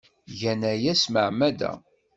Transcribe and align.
Gan 0.39 0.61
aya 0.71 0.93
s 0.95 1.01
tmeɛmada. 1.05 1.71